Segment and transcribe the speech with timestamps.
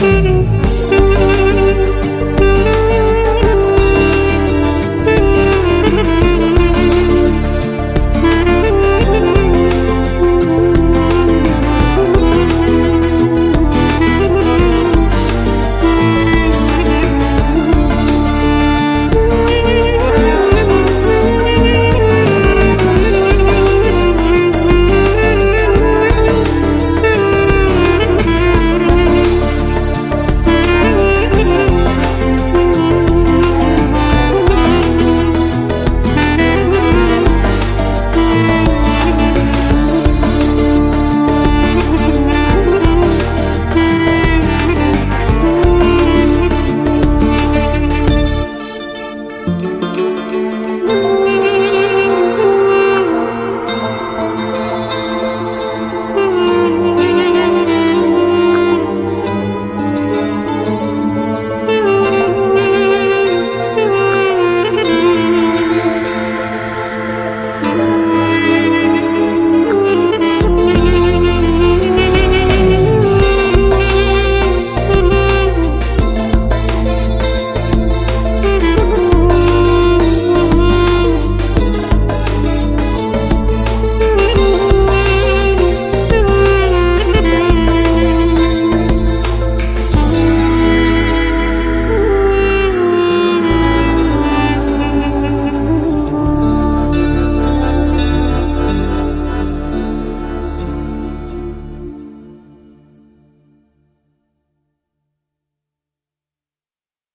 [0.00, 0.39] Mm-hmm.